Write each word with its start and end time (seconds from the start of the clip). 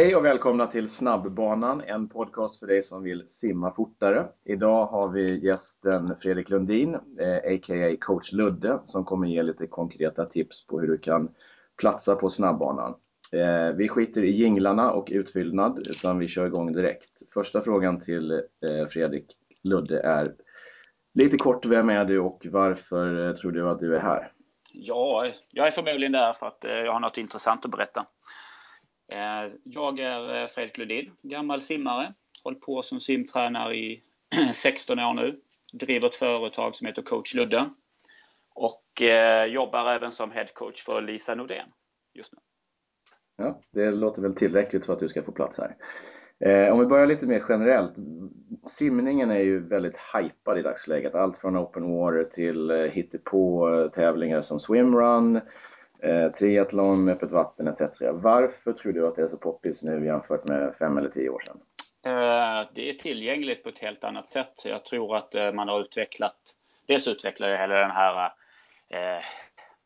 Hej 0.00 0.16
och 0.16 0.24
välkomna 0.24 0.66
till 0.66 0.88
Snabbbanan, 0.88 1.82
en 1.86 2.08
podcast 2.08 2.58
för 2.58 2.66
dig 2.66 2.82
som 2.82 3.02
vill 3.02 3.28
simma 3.28 3.74
fortare. 3.74 4.26
Idag 4.44 4.86
har 4.86 5.08
vi 5.08 5.46
gästen 5.46 6.16
Fredrik 6.16 6.50
Lundin, 6.50 6.94
eh, 6.94 7.36
a.k.a. 7.36 7.96
coach 8.00 8.32
Ludde, 8.32 8.80
som 8.84 9.04
kommer 9.04 9.28
ge 9.28 9.42
lite 9.42 9.66
konkreta 9.66 10.26
tips 10.26 10.66
på 10.66 10.80
hur 10.80 10.88
du 10.88 10.98
kan 10.98 11.28
platsa 11.76 12.16
på 12.16 12.28
snabbbanan. 12.28 12.94
Eh, 13.32 13.76
vi 13.76 13.88
skiter 13.88 14.22
i 14.22 14.30
jinglarna 14.30 14.92
och 14.92 15.08
utfyllnad, 15.10 15.78
utan 15.78 16.18
vi 16.18 16.28
kör 16.28 16.46
igång 16.46 16.72
direkt. 16.72 17.32
Första 17.34 17.62
frågan 17.62 18.00
till 18.00 18.30
eh, 18.30 18.86
Fredrik 18.90 19.26
Ludde 19.62 20.00
är 20.00 20.34
lite 21.14 21.36
kort, 21.36 21.66
vem 21.66 21.90
är 21.90 22.04
du 22.04 22.18
och 22.18 22.46
varför 22.50 23.28
eh, 23.28 23.34
tror 23.34 23.52
du 23.52 23.68
att 23.68 23.80
du 23.80 23.96
är 23.96 24.00
här? 24.00 24.32
Ja, 24.72 25.26
jag 25.50 25.66
är 25.66 25.70
förmodligen 25.70 26.12
där 26.12 26.32
för 26.32 26.46
att 26.46 26.64
eh, 26.64 26.76
jag 26.76 26.92
har 26.92 27.00
något 27.00 27.18
intressant 27.18 27.64
att 27.64 27.70
berätta. 27.70 28.06
Eh, 29.12 29.52
jag 29.64 30.00
är 30.00 30.42
eh, 30.42 30.46
Fredrik 30.46 30.78
Ludin, 30.78 31.12
gammal 31.22 31.60
simmare. 31.60 32.14
Hållit 32.44 32.60
på 32.60 32.82
som 32.82 33.00
simtränare 33.00 33.74
i 33.74 34.02
16 34.54 34.98
år 34.98 35.14
nu. 35.14 35.40
Driver 35.72 36.08
ett 36.08 36.14
företag 36.14 36.74
som 36.74 36.86
heter 36.86 37.02
Coach 37.02 37.34
Ludde. 37.34 37.70
Och 38.54 39.02
eh, 39.02 39.44
jobbar 39.44 39.92
även 39.92 40.12
som 40.12 40.30
headcoach 40.30 40.84
för 40.84 41.02
Lisa 41.02 41.34
Nordén 41.34 41.66
just 42.14 42.32
nu. 42.32 42.38
Ja, 43.36 43.60
det 43.72 43.90
låter 43.90 44.22
väl 44.22 44.34
tillräckligt 44.34 44.86
för 44.86 44.92
att 44.92 45.00
du 45.00 45.08
ska 45.08 45.22
få 45.22 45.32
plats 45.32 45.58
här. 45.58 46.72
om 46.72 46.80
vi 46.80 46.86
börjar 46.86 47.06
lite 47.06 47.26
mer 47.26 47.44
generellt. 47.48 47.94
Simningen 48.68 49.30
är 49.30 49.40
ju 49.40 49.68
väldigt 49.68 49.96
hypad 50.14 50.58
i 50.58 50.62
dagsläget. 50.62 51.14
Allt 51.14 51.36
från 51.36 51.56
open 51.56 51.90
water 51.90 52.24
till 52.24 52.70
hittepå-tävlingar 52.70 54.42
som 54.42 54.60
swimrun, 54.60 55.40
eh, 56.02 56.32
triathlon, 56.32 57.08
öppet 57.08 57.30
vatten 57.30 57.68
etc. 57.68 57.80
Varför 58.12 58.72
tror 58.72 58.92
du 58.92 59.06
att 59.06 59.16
det 59.16 59.22
är 59.22 59.28
så 59.28 59.36
poppis 59.36 59.82
nu 59.82 60.06
jämfört 60.06 60.48
med 60.48 60.74
fem 60.74 60.98
eller 60.98 61.08
tio 61.08 61.28
år 61.28 61.42
sedan? 61.46 61.60
Eh, 62.04 62.68
det 62.74 62.88
är 62.88 62.92
tillgängligt 62.92 63.62
på 63.62 63.68
ett 63.68 63.78
helt 63.78 64.04
annat 64.04 64.26
sätt. 64.26 64.52
Jag 64.64 64.84
tror 64.84 65.16
att 65.16 65.34
eh, 65.34 65.52
man 65.52 65.68
har 65.68 65.80
utvecklat, 65.80 66.36
dels 66.86 67.08
utvecklar 67.08 67.56
hela 67.56 67.74
den 67.74 67.90
här 67.90 68.32
eh, 68.88 69.22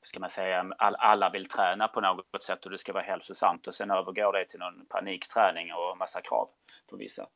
ska 0.02 0.20
man 0.20 0.30
säga, 0.30 0.66
alla 0.78 1.30
vill 1.30 1.48
träna 1.48 1.88
på 1.88 2.00
något 2.00 2.44
sätt 2.44 2.64
och 2.64 2.70
det 2.70 2.78
ska 2.78 2.92
vara 2.92 3.02
hälsosamt 3.02 3.66
och 3.66 3.74
sen 3.74 3.90
övergår 3.90 4.32
det 4.32 4.44
till 4.44 4.60
någon 4.60 4.86
panikträning 4.88 5.72
och 5.72 5.98
massa 5.98 6.20
krav 6.20 6.46
på 6.90 6.96
vissa. 6.96 7.26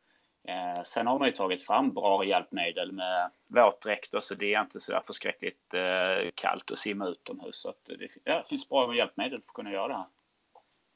Eh, 0.48 0.82
sen 0.82 1.06
har 1.06 1.18
man 1.18 1.28
ju 1.28 1.32
tagit 1.32 1.62
fram 1.62 1.94
bra 1.94 2.24
hjälpmedel 2.24 2.92
med 2.92 3.30
våtdräkt 3.46 4.14
och 4.14 4.22
så 4.22 4.34
det 4.34 4.54
är 4.54 4.60
inte 4.60 4.80
så 4.80 4.92
där 4.92 5.02
förskräckligt 5.06 5.74
eh, 5.74 6.30
kallt 6.34 6.70
att 6.70 6.78
simma 6.78 7.06
utomhus. 7.06 7.56
Så 7.56 7.72
det, 7.84 8.08
ja, 8.24 8.42
finns 8.48 8.68
bra 8.68 8.94
hjälpmedel 8.94 9.30
för 9.30 9.36
att 9.36 9.54
kunna 9.54 9.72
göra 9.72 9.88
det 9.88 9.94
här. 9.94 10.06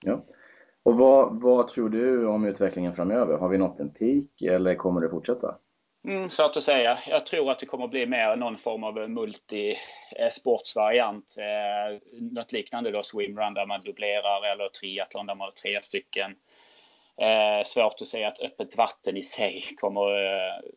Ja. 0.05 0.25
Och 0.83 0.99
vad, 0.99 1.41
vad 1.41 1.69
tror 1.69 1.89
du 1.89 2.27
om 2.27 2.45
utvecklingen 2.45 2.97
framöver? 2.97 3.39
Har 3.39 3.49
vi 3.49 3.59
nått 3.59 3.81
en 3.81 3.95
peak 3.95 4.43
eller 4.43 4.75
kommer 4.75 5.01
det 5.01 5.11
fortsätta? 5.11 5.59
Mm, 6.05 6.29
svårt 6.29 6.57
att 6.57 6.63
säga. 6.63 6.99
Jag 7.09 7.27
tror 7.27 7.51
att 7.51 7.59
det 7.59 7.67
kommer 7.67 7.89
bli 7.89 8.07
mer 8.07 8.37
någon 8.37 8.57
form 8.57 8.85
av 8.85 9.11
multisportsvariant. 9.11 11.37
Eh, 11.39 11.99
något 12.21 12.53
liknande 12.53 12.91
då 12.91 13.03
swimrun 13.03 13.55
där 13.55 13.67
man 13.67 13.81
dubblerar 13.81 14.53
eller 14.53 14.69
triathlon 14.69 15.27
där 15.27 15.35
man 15.35 15.45
har 15.45 15.53
tre 15.53 15.83
stycken. 15.83 16.35
Eh, 17.21 17.65
svårt 17.65 18.01
att 18.01 18.07
säga 18.07 18.29
att 18.29 18.41
öppet 18.41 18.79
vatten 18.79 19.17
i 19.17 19.23
sig 19.23 19.63
kommer 19.77 20.25
eh, 20.25 20.71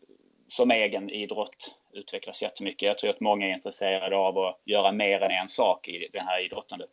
som 0.47 0.72
egen 0.72 1.09
idrott 1.09 1.75
utvecklas 1.94 2.42
jättemycket. 2.42 2.81
Jag 2.81 2.97
tror 2.97 3.09
att 3.09 3.19
många 3.19 3.47
är 3.47 3.53
intresserade 3.53 4.17
av 4.17 4.38
att 4.38 4.61
göra 4.66 4.92
mer 4.92 5.22
än 5.22 5.31
en 5.31 5.47
sak 5.47 5.88
i 5.88 6.09
det 6.14 6.19
här 6.19 6.45
idrottandet. 6.45 6.89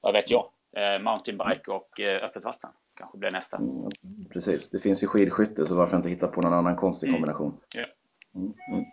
Vad 0.00 0.12
vet 0.12 0.30
jag? 0.30 0.44
Eh, 0.76 1.02
mountainbike 1.02 1.70
och 1.70 2.00
eh, 2.00 2.24
öppet 2.24 2.44
vatten 2.44 2.70
kanske 2.96 3.18
blir 3.18 3.30
nästa. 3.30 3.56
Mm, 3.56 3.88
precis, 4.32 4.70
det 4.70 4.80
finns 4.80 5.02
ju 5.02 5.06
skidskytte 5.06 5.66
så 5.66 5.74
varför 5.74 5.96
inte 5.96 6.08
hitta 6.08 6.28
på 6.28 6.40
någon 6.40 6.52
annan 6.52 6.76
konstig 6.76 7.08
mm. 7.08 7.20
kombination? 7.20 7.60
Mm. 7.76 7.86
Yeah. 7.86 7.90
Mm. 8.74 8.84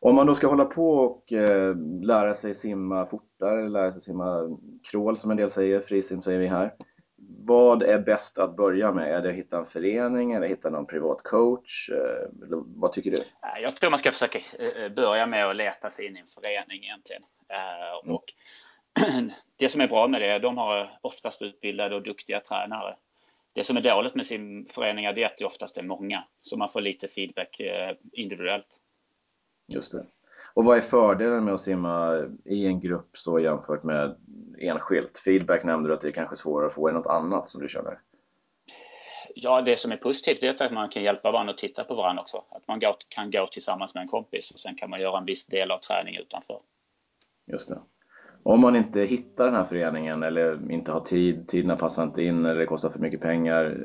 Om 0.00 0.14
man 0.14 0.26
då 0.26 0.34
ska 0.34 0.46
hålla 0.46 0.64
på 0.64 0.90
och 0.90 1.32
eh, 1.32 1.76
lära 2.02 2.34
sig 2.34 2.54
simma 2.54 3.06
fortare, 3.06 3.68
lära 3.68 3.92
sig 3.92 4.00
simma 4.00 4.58
crawl 4.90 5.18
som 5.18 5.30
en 5.30 5.36
del 5.36 5.50
säger, 5.50 5.80
frisim 5.80 6.22
säger 6.22 6.38
vi 6.38 6.46
här 6.46 6.74
vad 7.28 7.82
är 7.82 7.98
bäst 7.98 8.38
att 8.38 8.56
börja 8.56 8.92
med? 8.92 9.12
Är 9.12 9.22
det 9.22 9.28
att 9.28 9.34
hitta 9.34 9.58
en 9.58 9.66
förening 9.66 10.32
eller 10.32 10.48
hitta 10.48 10.70
någon 10.70 10.86
privat 10.86 11.22
coach? 11.22 11.90
Eh, 11.90 12.28
vad 12.66 12.92
tycker 12.92 13.10
du? 13.10 13.18
Jag 13.62 13.74
tror 13.74 13.90
man 13.90 13.98
ska 13.98 14.12
försöka 14.12 14.38
eh, 14.38 14.92
börja 14.92 15.26
med 15.26 15.46
att 15.46 15.56
leta 15.56 15.90
sig 15.90 16.06
in 16.06 16.16
i 16.16 16.20
en 16.20 16.26
förening 16.26 16.84
egentligen. 16.84 17.22
Eh, 17.48 18.04
mm. 18.04 18.14
Och 18.14 18.24
det 19.56 19.68
som 19.68 19.80
är 19.80 19.88
bra 19.88 20.08
med 20.08 20.20
det, 20.20 20.38
de 20.38 20.58
har 20.58 20.90
oftast 21.00 21.42
utbildade 21.42 21.94
och 21.94 22.02
duktiga 22.02 22.40
tränare. 22.40 22.96
Det 23.52 23.64
som 23.64 23.76
är 23.76 23.80
dåligt 23.80 24.14
med 24.14 24.26
simföreningar 24.26 25.18
är 25.18 25.26
att 25.26 25.38
det 25.38 25.44
oftast 25.44 25.78
är 25.78 25.82
många, 25.82 26.24
så 26.42 26.56
man 26.56 26.68
får 26.68 26.80
lite 26.80 27.08
feedback 27.08 27.60
individuellt. 28.12 28.76
Just 29.66 29.92
det. 29.92 30.06
Och 30.54 30.64
vad 30.64 30.76
är 30.76 30.80
fördelen 30.80 31.44
med 31.44 31.54
att 31.54 31.60
simma 31.60 32.26
i 32.44 32.66
en 32.66 32.80
grupp 32.80 33.18
så 33.18 33.40
jämfört 33.40 33.82
med 33.82 34.16
enskilt? 34.60 35.18
Feedback 35.18 35.64
nämnde 35.64 35.88
du 35.88 35.94
att 35.94 36.00
det 36.00 36.08
är 36.08 36.12
kanske 36.12 36.36
svårare 36.36 36.66
att 36.66 36.74
få. 36.74 36.88
Är 36.88 36.92
det 36.92 36.98
något 36.98 37.06
annat 37.06 37.50
som 37.50 37.62
du 37.62 37.68
känner? 37.68 37.98
Ja, 39.34 39.62
det 39.62 39.76
som 39.76 39.92
är 39.92 39.96
positivt 39.96 40.42
är 40.42 40.62
att 40.62 40.72
man 40.72 40.88
kan 40.88 41.02
hjälpa 41.02 41.30
varandra 41.30 41.52
och 41.52 41.58
titta 41.58 41.84
på 41.84 41.94
varandra 41.94 42.22
också. 42.22 42.44
Att 42.50 42.68
man 42.68 42.80
kan 43.08 43.30
gå 43.30 43.46
tillsammans 43.46 43.94
med 43.94 44.02
en 44.02 44.08
kompis 44.08 44.50
och 44.50 44.60
sen 44.60 44.74
kan 44.74 44.90
man 44.90 45.00
göra 45.00 45.18
en 45.18 45.24
viss 45.24 45.46
del 45.46 45.70
av 45.70 45.78
träningen 45.78 46.22
utanför. 46.22 46.58
Just 47.46 47.68
det. 47.68 47.78
Om 48.42 48.60
man 48.60 48.76
inte 48.76 49.00
hittar 49.00 49.44
den 49.44 49.54
här 49.54 49.64
föreningen 49.64 50.22
eller 50.22 50.70
inte 50.70 50.92
har 50.92 51.00
tid, 51.00 51.48
tiderna 51.48 51.76
passar 51.76 52.02
inte 52.02 52.22
in 52.22 52.44
eller 52.44 52.60
det 52.60 52.66
kostar 52.66 52.90
för 52.90 52.98
mycket 52.98 53.20
pengar. 53.20 53.76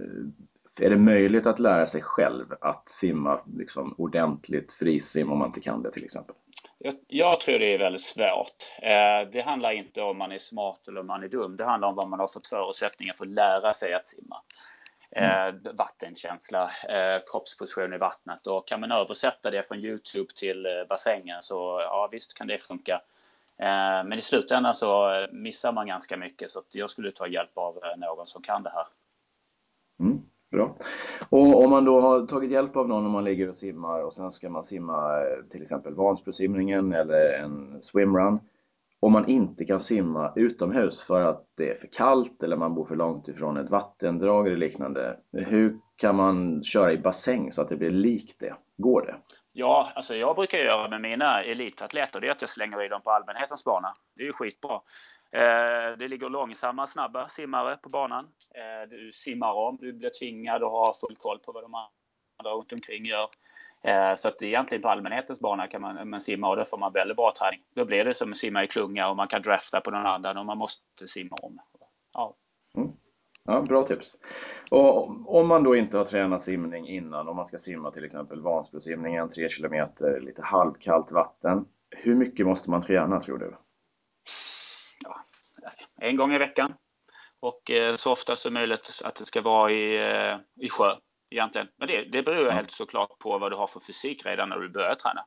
Är 0.81 0.89
det 0.89 0.97
möjligt 0.97 1.45
att 1.45 1.59
lära 1.59 1.85
sig 1.85 2.01
själv 2.01 2.53
att 2.61 2.89
simma 2.89 3.39
liksom, 3.57 3.95
ordentligt 3.97 4.73
frisim 4.73 5.31
om 5.31 5.39
man 5.39 5.47
inte 5.47 5.61
kan 5.61 5.83
det 5.83 5.91
till 5.91 6.03
exempel? 6.03 6.35
Jag, 6.77 6.93
jag, 7.07 7.41
tror 7.41 7.59
det 7.59 7.73
är 7.73 7.79
väldigt 7.79 8.03
svårt. 8.03 8.55
Eh, 8.81 9.31
det 9.31 9.41
handlar 9.41 9.71
inte 9.71 10.01
om 10.01 10.17
man 10.17 10.31
är 10.31 10.39
smart 10.39 10.87
eller 10.87 10.99
om 10.99 11.07
man 11.07 11.23
är 11.23 11.27
dum. 11.27 11.57
Det 11.57 11.65
handlar 11.65 11.87
om 11.87 11.95
vad 11.95 12.09
man 12.09 12.19
har 12.19 12.27
fått 12.27 12.47
förutsättningar 12.47 13.13
för 13.13 13.25
att 13.25 13.31
lära 13.31 13.73
sig 13.73 13.93
att 13.93 14.07
simma. 14.07 14.41
Eh, 15.11 15.45
mm. 15.45 15.61
vattenkänsla, 15.77 16.63
eh, 16.63 17.21
kroppsposition 17.31 17.93
i 17.93 17.97
vattnet 17.97 18.47
och 18.47 18.67
kan 18.67 18.79
man 18.79 18.91
översätta 18.91 19.51
det 19.51 19.67
från 19.67 19.79
Youtube 19.79 20.33
till 20.35 20.65
eh, 20.65 20.71
bassängen 20.89 21.41
så 21.41 21.79
ja 21.81 22.09
visst 22.11 22.37
kan 22.37 22.47
det 22.47 22.57
funka. 22.57 23.01
Eh, 23.57 24.03
men 24.05 24.13
i 24.13 24.21
slutändan 24.21 24.73
så 24.73 25.27
missar 25.31 25.71
man 25.71 25.87
ganska 25.87 26.17
mycket 26.17 26.49
så 26.49 26.61
jag 26.73 26.89
skulle 26.89 27.11
ta 27.11 27.27
hjälp 27.27 27.57
av 27.57 27.79
eh, 27.83 27.97
någon 27.97 28.27
som 28.27 28.41
kan 28.41 28.63
det 28.63 28.69
här. 28.69 28.85
Mm. 29.99 30.21
Bra. 30.55 30.75
Och 31.29 31.63
om 31.63 31.69
man 31.69 31.85
då 31.85 32.01
har 32.01 32.25
tagit 32.25 32.51
hjälp 32.51 32.75
av 32.75 32.87
någon 32.87 33.05
om 33.05 33.11
man 33.11 33.23
ligger 33.23 33.49
och 33.49 33.55
simmar 33.55 34.03
och 34.03 34.13
sen 34.13 34.31
ska 34.31 34.49
man 34.49 34.63
simma 34.63 35.21
eh, 35.21 35.49
till 35.51 35.61
exempel 35.61 35.93
Vansbrosimningen 35.93 36.93
eller 36.93 37.33
en 37.33 37.83
swimrun. 37.83 38.39
Om 38.99 39.11
man 39.11 39.29
inte 39.29 39.65
kan 39.65 39.79
simma 39.79 40.33
utomhus 40.35 41.03
för 41.03 41.21
att 41.21 41.43
det 41.57 41.71
är 41.71 41.75
för 41.75 41.87
kallt 41.87 42.43
eller 42.43 42.57
man 42.57 42.75
bor 42.75 42.85
för 42.85 42.95
långt 42.95 43.27
ifrån 43.27 43.57
ett 43.57 43.69
vattendrag 43.69 44.47
eller 44.47 44.57
liknande. 44.57 45.17
Hur 45.31 45.77
kan 45.95 46.15
man 46.15 46.63
köra 46.63 46.93
i 46.93 46.97
bassäng 46.97 47.51
så 47.51 47.61
att 47.61 47.69
det 47.69 47.75
blir 47.75 47.91
likt 47.91 48.39
det? 48.39 48.55
Går 48.77 49.01
det? 49.01 49.15
Ja, 49.53 49.89
alltså 49.95 50.15
jag 50.15 50.35
brukar 50.35 50.57
göra 50.57 50.89
med 50.89 51.01
mina 51.01 51.43
elitatleter 51.43 52.21
det 52.21 52.27
är 52.27 52.31
att 52.31 52.41
jag 52.41 52.49
slänger 52.49 52.85
i 52.85 52.87
dem 52.87 53.01
på 53.03 53.11
allmänhetens 53.11 53.63
bana. 53.63 53.93
Det 54.15 54.21
är 54.21 54.25
ju 54.25 54.33
skitbra. 54.33 54.81
Eh, 55.35 55.97
det 55.97 56.07
ligger 56.07 56.29
långsamma, 56.29 56.87
snabba 56.87 57.27
simmare 57.27 57.77
på 57.77 57.89
banan. 57.89 58.25
Eh, 58.55 58.89
du 58.89 59.11
simmar 59.11 59.53
om, 59.53 59.77
du 59.81 59.93
blir 59.93 60.11
tvingad 60.19 60.63
att 60.63 60.71
ha 60.71 60.93
full 61.01 61.15
koll 61.15 61.39
på 61.39 61.51
vad 61.51 61.63
de 61.63 61.75
andra 61.75 62.51
runt 62.51 62.73
omkring 62.73 63.05
gör. 63.05 63.29
Eh, 63.83 64.15
så 64.15 64.27
att 64.27 64.41
egentligen 64.41 64.81
på 64.81 64.89
allmänhetens 64.89 65.39
bana 65.39 65.67
kan 65.67 65.81
man, 65.81 66.09
man 66.09 66.21
simma 66.21 66.49
och 66.49 66.55
då 66.55 66.65
får 66.65 66.77
man 66.77 66.93
väldigt 66.93 67.17
bra 67.17 67.31
träning. 67.39 67.59
Då 67.75 67.85
blir 67.85 68.05
det 68.05 68.13
som 68.13 68.31
att 68.31 68.37
simma 68.37 68.63
i 68.63 68.67
klunga 68.67 69.09
och 69.09 69.15
man 69.15 69.27
kan 69.27 69.41
drafta 69.41 69.81
på 69.81 69.91
någon 69.91 70.05
annan 70.05 70.37
och 70.37 70.45
man 70.45 70.57
måste 70.57 71.07
simma 71.07 71.35
om. 71.41 71.59
Ja. 72.13 72.35
Mm. 72.77 72.91
Ja, 73.43 73.61
bra 73.61 73.83
tips. 73.83 74.15
Och 74.71 75.09
om 75.39 75.47
man 75.47 75.63
då 75.63 75.75
inte 75.75 75.97
har 75.97 76.05
tränat 76.05 76.43
simning 76.43 76.87
innan, 76.87 77.27
om 77.27 77.35
man 77.35 77.45
ska 77.45 77.57
simma 77.57 77.91
till 77.91 78.05
exempel 78.05 78.41
Vansbrosimningen, 78.41 79.29
3 79.29 79.49
km, 79.49 79.87
lite 80.21 80.41
halvkallt 80.41 81.11
vatten. 81.11 81.65
Hur 81.89 82.15
mycket 82.15 82.45
måste 82.45 82.69
man 82.69 82.81
träna 82.81 83.21
tror 83.21 83.37
du? 83.37 83.55
En 86.01 86.15
gång 86.15 86.33
i 86.33 86.37
veckan. 86.37 86.73
Och 87.39 87.71
eh, 87.71 87.95
så 87.95 88.11
ofta 88.11 88.35
som 88.35 88.53
möjligt 88.53 89.01
att 89.03 89.15
det 89.15 89.25
ska 89.25 89.41
vara 89.41 89.71
i, 89.71 90.11
eh, 90.11 90.37
i 90.65 90.69
sjö 90.69 90.95
egentligen. 91.29 91.67
Men 91.77 91.87
det, 91.87 92.03
det 92.11 92.23
beror 92.23 92.49
helt 92.49 92.71
såklart 92.71 93.19
på 93.19 93.37
vad 93.37 93.51
du 93.51 93.55
har 93.55 93.67
för 93.67 93.79
fysik 93.79 94.25
redan 94.25 94.49
när 94.49 94.57
du 94.57 94.69
börjar 94.69 94.95
träna. 94.95 95.25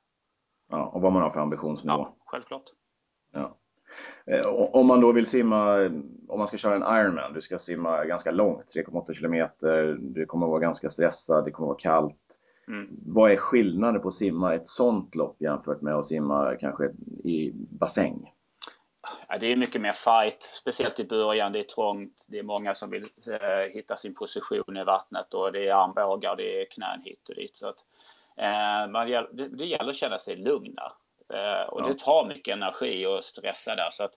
Ja, 0.70 0.86
och 0.86 1.00
vad 1.00 1.12
man 1.12 1.22
har 1.22 1.30
för 1.30 1.40
ambitionsnivå. 1.40 1.98
Ja, 1.98 2.16
självklart. 2.26 2.64
Ja. 3.32 3.56
Eh, 4.26 4.46
om 4.46 4.86
man 4.86 5.00
då 5.00 5.12
vill 5.12 5.26
simma, 5.26 5.76
om 6.28 6.38
man 6.38 6.48
ska 6.48 6.56
köra 6.56 6.74
en 6.74 7.00
Ironman, 7.00 7.32
du 7.32 7.42
ska 7.42 7.58
simma 7.58 8.04
ganska 8.04 8.30
långt, 8.30 8.74
3,8 8.74 9.14
kilometer, 9.14 9.96
du 10.00 10.26
kommer 10.26 10.46
att 10.46 10.50
vara 10.50 10.60
ganska 10.60 10.90
stressad, 10.90 11.44
det 11.44 11.50
kommer 11.50 11.66
att 11.66 11.84
vara 11.84 11.94
kallt. 11.94 12.16
Mm. 12.68 12.88
Vad 13.06 13.30
är 13.30 13.36
skillnaden 13.36 14.02
på 14.02 14.08
att 14.08 14.14
simma 14.14 14.54
ett 14.54 14.68
sånt 14.68 15.14
lopp 15.14 15.36
jämfört 15.40 15.80
med 15.80 15.94
att 15.94 16.06
simma 16.06 16.56
kanske 16.60 16.84
i 17.24 17.52
bassäng? 17.54 18.32
Ja, 19.28 19.38
det 19.38 19.52
är 19.52 19.56
mycket 19.56 19.80
mer 19.80 19.92
fight, 19.92 20.42
speciellt 20.42 21.00
i 21.00 21.04
början. 21.04 21.52
Det 21.52 21.58
är 21.58 21.62
trångt. 21.62 22.26
Det 22.28 22.38
är 22.38 22.42
många 22.42 22.74
som 22.74 22.90
vill 22.90 23.02
eh, 23.02 23.72
hitta 23.74 23.96
sin 23.96 24.14
position 24.14 24.76
i 24.76 24.84
vattnet 24.84 25.34
och 25.34 25.52
det 25.52 25.68
är 25.68 25.74
armbågar, 25.74 26.36
det 26.36 26.62
är 26.62 26.64
knän 26.64 27.02
hit 27.04 27.28
och 27.28 27.34
dit. 27.34 27.56
Så 27.56 27.68
att, 27.68 27.84
eh, 28.36 28.90
man, 28.90 29.08
det, 29.32 29.48
det 29.48 29.66
gäller 29.66 29.90
att 29.90 29.96
känna 29.96 30.18
sig 30.18 30.36
lugna. 30.36 30.92
Eh, 31.30 31.68
och 31.68 31.80
ja. 31.80 31.86
det 31.88 31.98
tar 31.98 32.26
mycket 32.26 32.52
energi 32.52 33.06
och 33.06 33.24
stressa 33.24 33.74
där. 33.74 33.90
Så 33.90 34.04
att, 34.04 34.14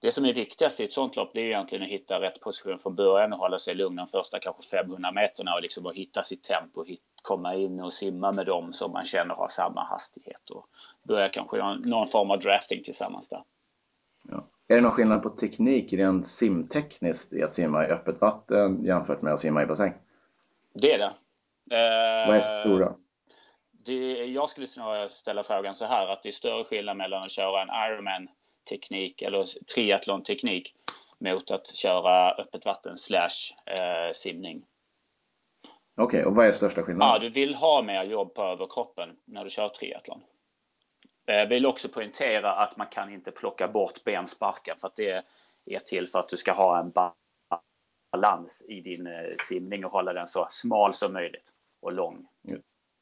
det 0.00 0.12
som 0.12 0.24
är 0.24 0.32
viktigast 0.32 0.80
i 0.80 0.84
ett 0.84 0.92
sånt 0.92 1.16
lopp 1.16 1.30
det 1.34 1.40
är 1.40 1.44
egentligen 1.44 1.84
att 1.84 1.90
hitta 1.90 2.20
rätt 2.20 2.40
position 2.40 2.78
från 2.78 2.94
början 2.94 3.32
och 3.32 3.38
hålla 3.38 3.58
sig 3.58 3.74
lugn 3.74 3.96
de 3.96 4.06
första 4.06 4.38
kanske 4.38 4.62
500 4.62 5.12
meterna 5.12 5.54
och 5.54 5.62
liksom 5.62 5.86
att 5.86 5.94
hitta 5.94 6.22
sitt 6.22 6.42
tempo, 6.42 6.84
hit, 6.84 7.02
komma 7.22 7.54
in 7.54 7.80
och 7.80 7.92
simma 7.92 8.32
med 8.32 8.46
dem 8.46 8.72
som 8.72 8.92
man 8.92 9.04
känner 9.04 9.34
har 9.34 9.48
samma 9.48 9.84
hastighet 9.84 10.50
och 10.50 10.66
börja 11.02 11.28
kanske 11.28 11.56
någon 11.74 12.06
form 12.06 12.30
av 12.30 12.38
drafting 12.38 12.82
tillsammans 12.82 13.28
där. 13.28 13.42
Ja. 14.30 14.46
Är 14.68 14.74
det 14.74 14.80
någon 14.80 14.92
skillnad 14.92 15.22
på 15.22 15.30
teknik 15.30 15.92
rent 15.92 16.26
simtekniskt 16.26 17.32
i 17.32 17.42
att 17.42 17.52
simma 17.52 17.86
i 17.86 17.90
öppet 17.90 18.20
vatten 18.20 18.84
jämfört 18.84 19.22
med 19.22 19.32
att 19.32 19.40
simma 19.40 19.62
i 19.62 19.66
bassäng? 19.66 19.92
Det 20.74 20.92
är 20.92 20.98
det. 20.98 21.14
Eh, 21.76 22.28
Vad 22.28 22.36
är 22.36 22.40
stora? 22.40 22.94
Det, 23.84 24.24
jag 24.24 24.50
skulle 24.50 24.66
ställa 25.08 25.42
frågan 25.42 25.74
så 25.74 25.86
här 25.86 26.06
att 26.06 26.22
det 26.22 26.28
är 26.28 26.32
större 26.32 26.64
skillnad 26.64 26.96
mellan 26.96 27.22
att 27.22 27.30
köra 27.30 27.62
en 27.62 27.92
Ironman 27.92 28.28
teknik 28.68 29.22
eller 29.22 29.44
triathlon 29.74 30.22
teknik 30.22 30.74
mot 31.18 31.50
att 31.50 31.76
köra 31.76 32.32
öppet 32.32 32.66
vatten 32.66 32.96
slash 32.96 33.54
eh, 33.66 34.12
simning. 34.14 34.64
Okej, 35.96 36.06
okay, 36.06 36.24
och 36.24 36.34
vad 36.34 36.46
är 36.46 36.52
största 36.52 36.82
skillnaden? 36.82 37.12
Ja, 37.12 37.18
du 37.18 37.28
vill 37.28 37.54
ha 37.54 37.82
mer 37.82 38.04
jobb 38.04 38.34
på 38.34 38.42
överkroppen 38.42 39.16
när 39.24 39.44
du 39.44 39.50
kör 39.50 39.68
triathlon. 39.68 40.22
Eh, 41.28 41.48
vill 41.48 41.66
också 41.66 41.88
poängtera 41.88 42.52
att 42.52 42.76
man 42.76 42.86
kan 42.86 43.12
inte 43.12 43.30
plocka 43.30 43.68
bort 43.68 44.04
bensparken 44.04 44.76
för 44.78 44.88
att 44.88 44.96
det 44.96 45.22
är 45.66 45.78
till 45.78 46.06
för 46.06 46.18
att 46.18 46.28
du 46.28 46.36
ska 46.36 46.52
ha 46.52 46.80
en 46.80 46.92
balans 48.12 48.64
i 48.68 48.80
din 48.80 49.06
eh, 49.06 49.12
simning 49.38 49.84
och 49.84 49.92
hålla 49.92 50.12
den 50.12 50.26
så 50.26 50.46
smal 50.50 50.94
som 50.94 51.12
möjligt 51.12 51.52
och 51.82 51.92
lång. 51.92 52.26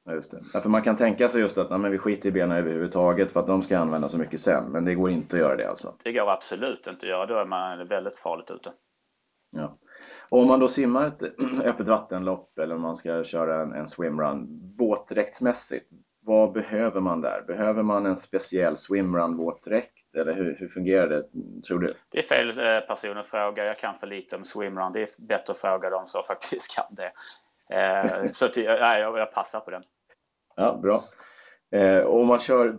Ja, 0.05 0.12
just 0.12 0.31
det. 0.31 0.40
Ja, 0.55 0.61
för 0.61 0.69
man 0.69 0.82
kan 0.82 0.96
tänka 0.96 1.28
sig 1.28 1.40
just 1.40 1.58
att 1.58 1.70
nej, 1.70 1.78
men 1.78 1.90
vi 1.90 1.99
skiter 1.99 2.28
i 2.28 2.32
benen 2.32 2.56
överhuvudtaget 2.56 3.32
för 3.32 3.40
att 3.40 3.46
de 3.46 3.62
ska 3.62 3.78
användas 3.78 4.12
så 4.12 4.19
mycket 4.19 4.40
sen. 4.40 4.64
Men 4.64 4.84
det 4.84 4.94
går 4.94 5.11
inte 5.11 5.37
att 5.37 5.40
göra 5.40 5.56
det 5.56 5.69
alltså? 5.69 5.94
Det 6.05 6.12
går 6.12 6.31
absolut 6.31 6.87
inte 6.87 7.06
att 7.06 7.11
göra. 7.11 7.26
Då 7.26 7.34
är 7.34 7.44
man 7.44 7.88
väldigt 7.88 8.19
farligt 8.19 8.50
ute. 8.50 8.73
Ja. 9.50 9.78
Och 10.28 10.40
om 10.40 10.49
man 10.49 10.61
då 10.61 10.69
simmar 10.69 11.06
ett 11.06 11.23
öppet 11.64 11.88
vattenlopp 11.88 12.58
eller 12.58 12.75
om 12.75 12.82
man 12.82 12.96
ska 12.96 13.25
köra 13.25 13.62
en, 13.62 13.73
en 13.73 13.88
swimrun 13.88 14.46
båtdräktsmässigt, 14.76 15.90
vad 16.26 16.52
behöver 16.52 17.00
man 17.00 17.20
där? 17.20 17.44
Behöver 17.46 17.82
man 17.82 18.06
en 18.06 18.17
speciell 18.17 18.76
swimrun 18.76 19.37
våtdräkt 19.37 20.17
eller 20.17 20.34
hur, 20.34 20.56
hur 20.58 20.69
fungerar 20.69 21.08
det, 21.08 21.25
tror 21.67 21.78
du? 21.78 21.88
Det 22.08 22.19
är 22.19 22.23
fel 22.23 22.49
eh, 22.49 22.81
person 22.81 23.19
att 23.19 23.26
fråga. 23.26 23.64
Jag 23.64 23.78
kan 23.78 23.94
för 23.94 24.06
lite 24.06 24.37
om 24.37 24.44
swimrun. 24.44 24.93
Det 24.93 25.00
är 25.00 25.08
bättre 25.19 25.50
att 25.50 25.58
fråga 25.58 25.90
dem 25.90 26.06
som 26.06 26.23
faktiskt 26.28 26.76
kan 26.76 26.84
det. 26.90 27.12
Eh, 27.76 28.26
så 28.28 28.46
att, 28.46 28.56
nej, 28.56 29.00
jag 29.00 29.32
passar 29.32 29.61
på 29.61 29.70
den. 29.70 29.82
Ja, 30.56 30.78
bra. 30.82 31.02
Eh, 31.70 32.05
om 32.05 32.26
man 32.26 32.38
kör 32.38 32.76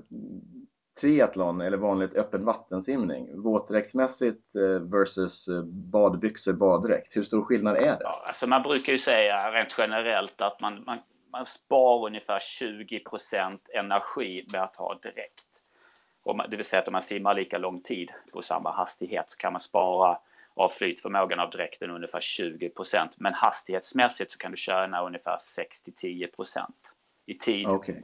triathlon 1.01 1.61
eller 1.61 1.77
vanligt 1.77 2.15
öppen 2.15 2.45
vattensimning, 2.45 3.41
våtdräktsmässigt 3.41 4.55
versus 4.81 5.49
badbyxor, 5.65 6.53
baddräkt, 6.53 7.15
hur 7.15 7.23
stor 7.23 7.41
skillnad 7.41 7.75
är 7.75 7.81
det? 7.81 7.97
Ja, 7.99 8.23
alltså 8.27 8.47
man 8.47 8.63
brukar 8.63 8.93
ju 8.93 8.99
säga 8.99 9.51
rent 9.51 9.75
generellt 9.77 10.41
att 10.41 10.61
man, 10.61 10.83
man 10.85 10.97
man 11.31 11.45
sparar 11.45 12.05
ungefär 12.05 12.39
20% 12.39 13.59
energi 13.73 14.45
med 14.51 14.63
att 14.63 14.75
ha 14.75 14.95
dräkt. 14.95 15.63
Det 16.49 16.57
vill 16.57 16.65
säga 16.65 16.81
att 16.81 16.87
om 16.87 16.91
man 16.91 17.01
simmar 17.01 17.35
lika 17.35 17.57
lång 17.57 17.81
tid 17.81 18.11
på 18.31 18.41
samma 18.41 18.71
hastighet 18.71 19.31
så 19.31 19.37
kan 19.37 19.53
man 19.53 19.59
spara 19.59 20.19
av 20.53 20.69
flytförmågan 20.69 21.39
av 21.39 21.49
dräkten 21.49 21.89
ungefär 21.89 22.19
20% 22.19 23.09
Men 23.17 23.33
hastighetsmässigt 23.33 24.31
så 24.31 24.37
kan 24.37 24.51
du 24.51 24.57
tjäna 24.57 25.05
ungefär 25.05 25.37
6-10 25.37 26.63
i 27.25 27.33
tid. 27.37 27.67
Okay. 27.67 28.01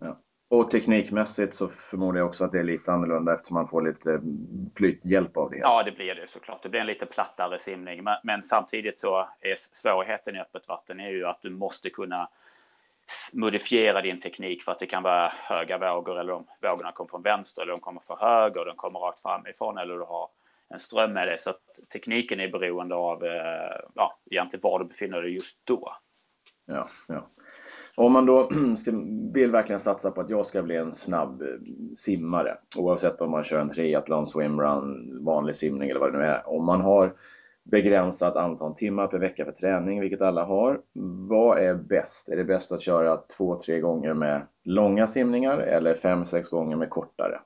Ja. 0.00 0.20
Och 0.50 0.70
teknikmässigt 0.70 1.54
så 1.54 1.68
förmodar 1.68 2.18
jag 2.18 2.28
också 2.28 2.44
att 2.44 2.52
det 2.52 2.58
är 2.58 2.64
lite 2.64 2.92
annorlunda 2.92 3.34
eftersom 3.34 3.54
man 3.54 3.68
får 3.68 3.82
lite 3.82 4.20
flythjälp 4.76 5.36
av 5.36 5.50
det. 5.50 5.56
Ja, 5.56 5.82
det 5.82 5.92
blir 5.92 6.14
det 6.14 6.26
såklart. 6.26 6.62
Det 6.62 6.68
blir 6.68 6.80
en 6.80 6.86
lite 6.86 7.06
plattare 7.06 7.58
simning. 7.58 8.04
Men, 8.04 8.16
men 8.22 8.42
samtidigt 8.42 8.98
så 8.98 9.28
är 9.40 9.54
svårigheten 9.56 10.36
i 10.36 10.40
öppet 10.40 10.68
vatten 10.68 11.00
är 11.00 11.10
ju 11.10 11.26
att 11.26 11.42
du 11.42 11.50
måste 11.50 11.90
kunna 11.90 12.28
modifiera 13.32 14.02
din 14.02 14.20
teknik 14.20 14.62
för 14.62 14.72
att 14.72 14.78
det 14.78 14.86
kan 14.86 15.02
vara 15.02 15.32
höga 15.48 15.78
vågor 15.78 16.20
eller 16.20 16.32
om 16.32 16.46
vågorna 16.62 16.92
kommer 16.92 17.08
från 17.08 17.22
vänster 17.22 17.62
eller 17.62 17.72
de 17.72 17.80
kommer 17.80 18.00
från 18.00 18.18
höger, 18.18 18.64
de 18.64 18.76
kommer 18.76 19.00
rakt 19.00 19.20
framifrån 19.20 19.78
eller 19.78 19.94
du 19.94 20.04
har 20.04 20.28
en 20.68 20.80
ström 20.80 21.12
med 21.12 21.28
dig. 21.28 21.38
Så 21.38 21.50
att 21.50 21.62
tekniken 21.92 22.40
är 22.40 22.48
beroende 22.48 22.94
av 22.94 23.24
eh, 23.24 23.80
ja, 23.94 24.18
egentligen 24.30 24.60
var 24.62 24.78
du 24.78 24.84
befinner 24.84 25.22
dig 25.22 25.34
just 25.34 25.66
då. 25.66 25.96
Ja, 26.66 26.84
ja. 27.08 27.26
Om 27.94 28.12
man 28.12 28.26
då 28.26 28.48
vill 29.32 29.50
verkligen 29.50 29.80
satsa 29.80 30.10
på 30.10 30.20
att 30.20 30.30
jag 30.30 30.46
ska 30.46 30.62
bli 30.62 30.76
en 30.76 30.92
snabb 30.92 31.42
eh, 31.42 31.48
simmare, 31.96 32.56
oavsett 32.76 33.20
om 33.20 33.30
man 33.30 33.44
kör 33.44 33.60
en 33.60 33.70
triathlon, 33.70 34.26
swimrun, 34.26 35.18
vanlig 35.24 35.56
simning 35.56 35.90
eller 35.90 36.00
vad 36.00 36.12
det 36.12 36.18
nu 36.18 36.24
är. 36.24 36.48
Om 36.48 36.64
man 36.64 36.80
har 36.80 37.14
begränsat 37.62 38.36
antal 38.36 38.74
timmar 38.74 39.06
per 39.06 39.18
vecka 39.18 39.44
för 39.44 39.52
träning, 39.52 40.00
vilket 40.00 40.20
alla 40.20 40.44
har. 40.44 40.80
Vad 41.28 41.58
är 41.58 41.74
bäst? 41.74 42.28
Är 42.28 42.36
det 42.36 42.44
bäst 42.44 42.72
att 42.72 42.82
köra 42.82 43.16
två, 43.16 43.60
tre 43.60 43.80
gånger 43.80 44.14
med 44.14 44.42
långa 44.64 45.08
simningar 45.08 45.58
eller 45.58 45.94
fem, 45.94 46.26
sex 46.26 46.48
gånger 46.48 46.76
med 46.76 46.90
kortare? 46.90 47.40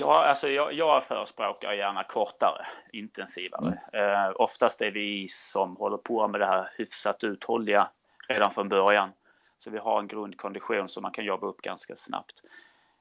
Ja, 0.00 0.24
alltså 0.24 0.48
jag, 0.48 0.72
jag 0.72 1.04
förespråkar 1.04 1.72
gärna 1.72 2.04
kortare, 2.04 2.66
intensivare. 2.92 3.78
Mm. 3.92 4.26
Eh, 4.26 4.32
oftast 4.34 4.82
är 4.82 4.90
vi 4.90 5.26
som 5.28 5.76
håller 5.76 5.96
på 5.96 6.28
med 6.28 6.40
det 6.40 6.46
här 6.46 6.70
hyfsat 6.78 7.24
uthålliga 7.24 7.88
redan 8.30 8.50
från 8.50 8.68
början. 8.68 9.10
Så 9.58 9.70
vi 9.70 9.78
har 9.78 9.98
en 9.98 10.08
grundkondition 10.08 10.88
som 10.88 11.02
man 11.02 11.12
kan 11.12 11.24
jobba 11.24 11.46
upp 11.46 11.62
ganska 11.62 11.96
snabbt. 11.96 12.42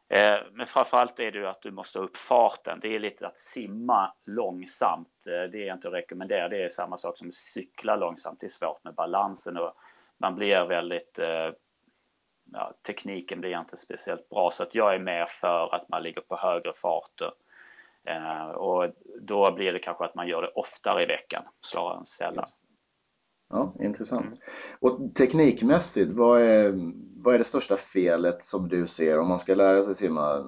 Eh, 0.09 0.37
men 0.51 0.65
framförallt 0.65 1.19
är 1.19 1.31
det 1.31 1.37
ju 1.37 1.47
att 1.47 1.61
du 1.61 1.71
måste 1.71 1.99
ha 1.99 2.05
upp 2.05 2.17
farten. 2.17 2.79
Det 2.81 2.95
är 2.95 2.99
lite 2.99 3.27
att 3.27 3.37
simma 3.37 4.13
långsamt. 4.25 5.27
Eh, 5.27 5.51
det 5.51 5.67
är 5.67 5.73
inte 5.73 5.87
att 5.87 5.93
rekommendera. 5.93 6.49
Det 6.49 6.63
är 6.63 6.69
samma 6.69 6.97
sak 6.97 7.17
som 7.17 7.27
att 7.27 7.33
cykla 7.33 7.95
långsamt. 7.95 8.39
Det 8.39 8.45
är 8.45 8.49
svårt 8.49 8.83
med 8.83 8.93
balansen 8.93 9.57
och 9.57 9.73
man 10.17 10.35
blir 10.35 10.65
väldigt 10.65 11.19
eh, 11.19 11.49
ja, 12.53 12.73
tekniken 12.87 13.41
blir 13.41 13.59
inte 13.59 13.77
speciellt 13.77 14.29
bra 14.29 14.51
så 14.51 14.63
att 14.63 14.75
jag 14.75 14.95
är 14.95 14.99
mer 14.99 15.25
för 15.25 15.75
att 15.75 15.89
man 15.89 16.03
ligger 16.03 16.21
på 16.21 16.37
högre 16.37 16.73
farter. 16.73 17.31
och 18.55 18.93
då 19.21 19.51
blir 19.51 19.73
det 19.73 19.79
kanske 19.79 20.05
att 20.05 20.15
man 20.15 20.27
gör 20.27 20.41
det 20.41 20.47
oftare 20.47 21.03
i 21.03 21.05
veckan 21.05 21.43
snarare 21.61 21.97
än 21.97 22.05
sällan. 22.05 22.45
Yes. 22.47 22.68
Ja, 23.49 23.73
intressant. 23.79 24.25
Mm. 24.25 24.37
Och 24.79 25.15
teknikmässigt, 25.15 26.11
vad 26.11 26.41
är, 26.41 26.73
vad 27.23 27.35
är 27.35 27.39
det 27.39 27.43
största 27.43 27.77
felet 27.77 28.43
som 28.43 28.69
du 28.69 28.87
ser 28.87 29.19
om 29.19 29.27
man 29.27 29.39
ska 29.39 29.55
lära 29.55 29.83
sig 29.83 29.95
simma 29.95 30.45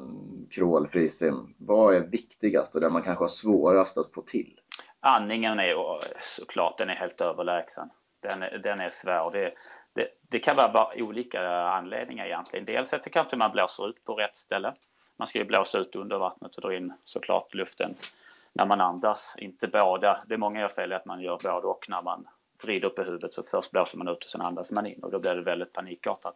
crawl, 0.52 0.88
frisim? 0.88 1.56
Vad 1.58 1.96
är 1.96 2.00
viktigast 2.00 2.76
och 2.76 2.82
det 2.82 2.90
man 2.90 3.04
kanske 3.04 3.24
har 3.24 3.30
svårast 3.30 3.98
att 3.98 4.14
få 4.14 4.22
till? 4.22 4.60
Andningen 5.00 5.60
är 5.60 5.66
ju 5.66 5.76
såklart, 6.20 6.78
den 6.78 6.90
är 6.90 6.96
helt 6.96 7.22
överlägsen. 7.22 7.90
Den, 8.22 8.40
den 8.64 8.80
är 8.80 8.90
svår. 8.90 9.32
Det, 9.32 9.54
det, 9.94 10.08
det, 10.32 10.40
kan 10.40 10.56
vara 10.56 10.88
olika 10.98 11.50
anledningar 11.52 12.26
egentligen. 12.26 12.66
Dels 12.66 12.94
att 12.94 13.04
det 13.04 13.10
kanske 13.10 13.38
man 13.38 13.52
blåser 13.52 13.88
ut 13.88 14.06
på 14.06 14.16
rätt 14.16 14.38
ställe. 14.38 14.74
Man 15.18 15.28
ska 15.28 15.40
ju 15.40 15.46
blåsa 15.46 15.78
ut 15.78 15.96
under 15.96 16.18
vattnet 16.18 16.56
och 16.56 16.62
dra 16.62 16.76
in 16.76 16.94
såklart 17.06 17.54
luften 17.54 17.96
när 18.54 18.66
man 18.66 18.82
andas. 18.82 19.36
Inte 19.38 19.68
båda. 19.68 20.24
Det 20.28 20.34
är 20.34 20.38
många 20.38 20.60
gör 20.60 20.68
fel 20.68 20.94
att 20.94 21.06
man 21.06 21.22
gör 21.22 21.40
både 21.44 21.68
och 21.68 21.86
när 21.90 22.02
man 22.02 22.28
vrider 22.64 22.88
upp 22.88 23.00
i 23.00 23.04
huvudet 23.04 23.34
så 23.34 23.44
först 23.44 23.72
blåser 23.72 23.98
man 23.98 24.08
ut 24.08 24.24
och 24.24 24.30
sen 24.30 24.42
andas 24.42 24.72
man 24.72 24.86
in 24.86 25.04
och 25.04 25.12
då 25.12 25.20
blir 25.20 25.36
det 25.36 25.42
väldigt 25.42 25.74
panikartat. 25.74 26.36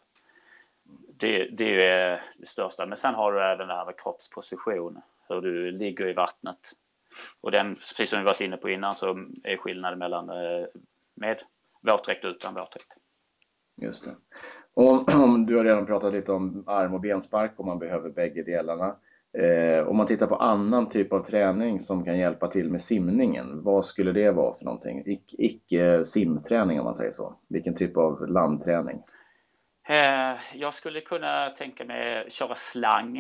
Det, 1.18 1.48
det 1.48 1.86
är 1.86 2.14
eh, 2.14 2.20
det 2.38 2.46
största. 2.46 2.86
Men 2.86 2.98
sen 2.98 3.16
har 3.16 3.34
du 3.34 3.44
även 3.44 3.68
det 3.68 3.74
här 3.74 3.86
med 3.86 4.00
kroppsposition, 4.00 5.02
hur 5.30 5.42
du 5.42 5.72
ligger 5.72 6.08
i 6.08 6.14
vattnet. 6.14 6.72
Och 7.42 7.52
den, 7.52 7.76
precis 7.76 8.10
som 8.10 8.20
vi 8.20 8.26
varit 8.26 8.42
inne 8.42 8.58
på 8.58 8.70
innan, 8.70 8.96
så 8.96 9.26
är 9.44 9.58
skillnaden 9.58 10.00
mellan 10.00 10.30
eh, 10.30 10.66
med 11.14 11.42
våtdräkt 11.82 12.26
och 12.26 12.30
utan 12.30 12.54
våtdräkt. 12.54 12.94
Just 13.82 14.04
det. 14.04 14.12
Och, 14.74 15.12
du 15.48 15.56
har 15.56 15.64
redan 15.64 15.86
pratat 15.86 16.14
lite 16.14 16.32
om 16.32 16.64
arm 16.68 16.94
och 16.94 17.00
benspark 17.00 17.52
och 17.58 17.66
man 17.66 17.80
behöver 17.80 18.10
bägge 18.10 18.44
delarna. 18.44 18.96
Eh, 19.38 19.88
om 19.88 19.98
man 19.98 20.08
tittar 20.08 20.28
på 20.28 20.36
annan 20.36 20.90
typ 20.90 21.14
av 21.14 21.24
träning 21.24 21.82
som 21.82 22.06
kan 22.06 22.18
hjälpa 22.18 22.48
till 22.48 22.70
med 22.70 22.82
simningen, 22.82 23.64
vad 23.64 23.86
skulle 23.86 24.12
det 24.12 24.32
vara 24.32 24.58
för 24.58 24.66
någonting? 24.66 25.04
icke 25.28 26.06
simträning 26.06 26.80
om 26.80 26.86
man 26.86 26.96
säger 26.96 27.12
så. 27.12 27.36
Vilken 27.50 27.76
typ 27.76 27.98
av 27.98 28.28
landträning? 28.28 29.04
Eh, 29.88 30.38
jag 30.54 30.74
skulle 30.74 31.02
kunna 31.02 31.50
tänka 31.50 31.86
mig 31.86 32.30
köra 32.30 32.56
slang. 32.56 33.18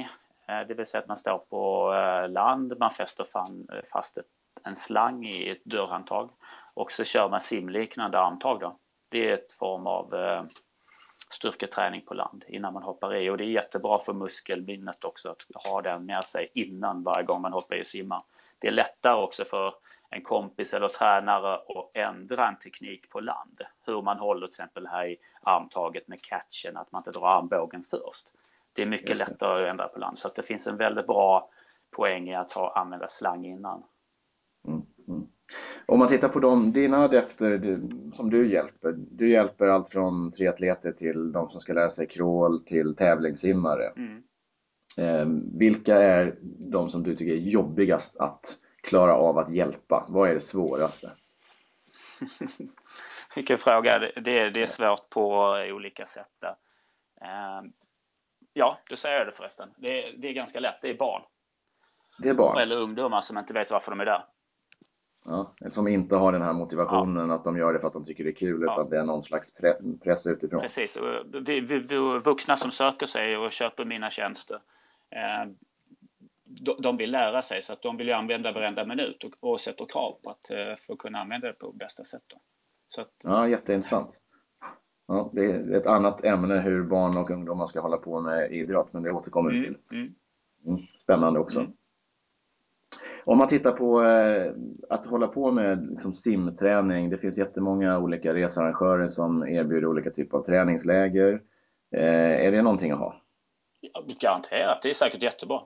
Eh, 0.48 0.68
det 0.68 0.74
vill 0.74 0.86
säga 0.86 1.02
att 1.02 1.08
man 1.08 1.18
står 1.18 1.38
på 1.38 1.94
eh, 1.94 2.30
land, 2.30 2.74
man 2.80 2.92
fäster 2.92 3.24
fan, 3.24 3.68
fast 3.94 4.18
ett, 4.18 4.26
en 4.64 4.76
slang 4.76 5.26
i 5.26 5.50
ett 5.50 5.66
dörrhandtag 5.66 6.30
och 6.74 6.92
så 6.92 7.04
kör 7.04 7.30
man 7.30 7.42
simliknande 7.42 8.20
armtag 8.20 8.60
då. 8.60 8.78
Det 9.10 9.30
är 9.30 9.34
ett 9.34 9.52
form 9.52 9.88
av 9.88 10.14
eh, 10.14 10.44
styrketräning 11.36 12.01
på 12.01 12.13
land 12.13 12.46
innan 12.48 12.74
man 12.74 12.84
hoppar 12.84 13.15
i 13.15 13.30
och 13.30 13.38
det 13.38 13.44
är 13.44 13.50
jättebra 13.50 14.00
för 14.00 14.13
muskelminnet 14.13 15.04
också 15.04 15.30
att 15.30 15.63
ha 15.68 15.82
den 15.82 16.06
med 16.06 16.24
sig 16.24 16.51
innan 16.54 17.04
varje 17.04 17.25
gång 17.25 17.42
man 17.42 17.54
hoppar 17.54 17.75
i 17.75 17.82
och 17.82 17.88
simmar. 17.88 18.24
Det 18.60 18.68
är 18.68 18.72
lättare 18.72 19.22
också 19.22 19.46
för 19.46 19.74
en 20.10 20.22
kompis 20.22 20.74
eller 20.74 20.88
tränare 20.88 21.56
att 21.56 21.92
ändra 21.94 22.48
en 22.48 22.60
teknik 22.60 23.10
på 23.10 23.20
land. 23.20 23.62
Hur 23.86 24.01
man 24.01 24.20
håller 24.20 24.48
till 24.48 24.51
exempel 24.51 24.88
här 24.88 25.06
i 25.06 25.18
armtaget 25.42 26.08
med 26.08 26.22
catchen, 26.22 26.77
att 26.77 26.92
man 26.92 27.00
inte 27.00 27.20
drar 27.20 27.27
armbågen 27.27 27.84
först. 27.84 28.27
Det 28.74 28.82
är 28.82 28.86
mycket 28.86 29.18
lättare 29.18 29.63
att 29.63 29.70
ändra 29.70 29.88
på 29.88 30.00
land 30.00 30.18
så 30.18 30.27
att 30.27 30.36
det 30.36 30.44
finns 30.44 30.68
en 30.68 30.77
väldigt 30.77 31.08
bra 31.08 31.50
poäng 31.92 32.30
i 32.30 32.36
att 32.36 32.51
ha, 32.51 32.74
använda 32.75 33.08
slang 33.08 33.46
innan. 33.46 33.84
Mm, 34.68 34.77
mm. 34.77 34.88
Om 35.88 36.00
man 36.00 36.08
tittar 36.08 36.30
på 36.30 36.39
de, 36.39 36.72
dina 36.74 36.98
adepter 36.98 37.58
du, 37.58 37.89
som 38.13 38.30
du 38.30 38.51
hjälper. 38.51 38.94
Du 38.98 39.32
hjälper 39.32 39.68
allt 39.68 39.89
från 39.89 40.32
triatleter 40.32 40.92
till 40.92 41.32
de 41.32 41.50
som 41.50 41.62
ska 41.62 41.74
lära 41.74 41.92
sig 41.92 42.08
crawl 42.08 42.65
till 42.65 42.96
tävlingssimmare. 42.96 43.88
Mm. 43.98 44.24
Eh, 44.98 45.25
vilka 45.60 45.96
är 45.96 46.36
de 46.72 46.89
som 46.89 47.04
du 47.04 47.15
tycker 47.15 47.34
är 47.34 47.38
jobbigast 47.38 48.18
att 48.18 48.58
klara 48.84 49.15
av 49.15 49.38
att 49.38 49.54
hjälpa? 49.54 50.06
Vad 50.10 50.30
är 50.30 50.34
det 50.34 50.39
svåraste? 50.39 51.12
Vilken 53.36 53.58
fråga. 53.58 54.00
Det 54.00 54.39
är, 54.39 54.51
det 54.51 54.62
är 54.62 54.65
svårt 54.65 55.10
på 55.10 55.51
olika 55.72 56.06
sätt. 56.06 56.44
Eh, 57.22 57.62
ja, 58.54 58.77
du 58.89 58.96
säger 58.96 59.25
det 59.25 59.32
förresten. 59.32 59.70
Det 59.77 60.04
är, 60.04 60.18
det 60.18 60.27
är 60.27 60.34
ganska 60.34 60.60
lätt. 60.60 60.82
Det 60.82 60.89
är 60.89 60.98
barn. 60.98 61.22
Det 62.20 62.30
är 62.30 62.34
barn? 62.34 62.58
Eller 62.58 62.75
ungdomar 62.75 63.22
som 63.22 63.38
inte 63.38 63.54
vet 63.54 63.72
varför 63.72 63.92
de 63.92 64.00
är 64.00 64.06
där. 64.06 64.25
Ja, 65.27 65.53
som 65.72 65.88
inte 65.88 66.15
har 66.15 66.32
den 66.32 66.41
här 66.41 66.53
motivationen 66.53 67.29
ja. 67.29 67.36
att 67.36 67.44
de 67.44 67.58
gör 67.58 67.74
det 67.74 67.79
för 67.79 67.88
att 67.88 67.94
de 67.94 68.05
tycker 68.05 68.24
det 68.24 68.29
är 68.29 68.36
kul, 68.36 68.62
ja. 68.62 68.74
utan 68.74 68.89
det 68.89 69.00
är 69.00 69.03
någon 69.03 69.24
slags 69.24 69.53
pre 69.53 69.74
press 70.03 70.27
utifrån. 70.27 70.62
Precis. 70.62 70.98
Vi, 71.46 71.60
vi, 71.60 71.79
vi, 71.79 72.20
vuxna 72.25 72.55
som 72.55 72.72
söker 72.72 73.05
sig 73.05 73.38
och 73.38 73.51
köper 73.51 73.86
mina 73.86 74.10
tjänster, 74.10 74.60
eh, 75.10 75.51
de, 76.44 76.75
de 76.79 76.98
vill 76.98 77.12
lära 77.12 77.41
sig 77.41 77.62
så 77.62 77.74
att 77.74 77.82
de 77.82 77.98
vill 77.98 78.13
använda 78.13 78.51
varenda 78.51 78.86
minut 78.86 79.24
och, 79.24 79.51
och 79.51 79.62
sätter 79.62 79.86
krav 79.86 80.17
på 80.24 80.29
att 80.29 80.51
eh, 80.51 80.75
få 80.88 80.96
kunna 80.96 81.20
använda 81.20 81.48
det 81.48 81.53
på 81.53 81.72
bästa 81.72 82.03
sätt. 82.03 82.24
Då. 82.27 82.38
Så 82.88 83.01
att, 83.01 83.12
ja, 83.24 83.48
jätteintressant. 83.48 84.20
Ja, 85.08 85.29
det 85.34 85.46
är 85.46 85.74
ett 85.74 85.88
annat 85.88 86.24
ämne 86.24 86.60
hur 86.60 86.84
barn 86.84 87.17
och 87.17 87.29
ungdomar 87.29 87.67
ska 87.67 87.82
hålla 87.82 87.98
på 87.98 88.22
med 88.22 88.51
idrott, 88.51 88.94
men 88.94 89.03
det 89.03 89.12
återkommer 89.12 89.51
vi 89.51 89.58
mm, 89.58 89.74
till. 89.89 89.98
Mm. 89.98 90.15
Mm, 90.65 90.79
spännande 90.96 91.39
också. 91.39 91.60
Mm. 91.60 91.72
Om 93.27 93.38
man 93.38 93.48
tittar 93.48 93.72
på 93.72 94.03
eh, 94.03 94.53
att 94.89 95.05
hålla 95.05 95.27
på 95.27 95.51
med 95.51 95.88
liksom, 95.91 96.13
simträning. 96.13 97.10
Det 97.10 97.17
finns 97.17 97.38
jättemånga 97.38 98.00
olika 98.00 98.34
researrangörer 98.34 99.08
som 99.10 99.48
erbjuder 99.48 99.88
olika 99.88 100.10
typer 100.12 100.38
av 100.38 100.44
träningsläger. 100.44 101.41
Eh, 101.91 102.46
är 102.46 102.51
det 102.51 102.62
någonting 102.62 102.91
att 102.91 103.00
ha? 103.00 103.22
Ja, 103.82 104.03
garanterat, 104.20 104.82
det 104.84 104.89
är 104.89 104.94
säkert 104.94 105.24
jättebra. 105.24 105.62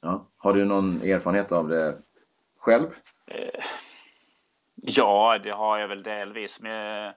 Ja. 0.00 0.26
Har 0.36 0.52
du 0.52 0.64
någon 0.64 1.02
erfarenhet 1.02 1.52
av 1.52 1.68
det 1.68 1.98
själv? 2.58 2.86
Eh, 3.26 3.64
ja, 4.74 5.38
det 5.42 5.50
har 5.50 5.78
jag 5.78 5.88
väl 5.88 6.02
delvis. 6.02 6.60
Med 6.60 7.14